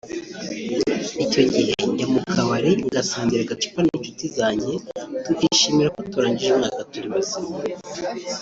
[1.23, 4.71] Icyo gihe njya mu kabari ngasangira agacupa n’inshuti zanjye
[5.25, 7.51] tukishimira ko turangije umwaka turi bazima”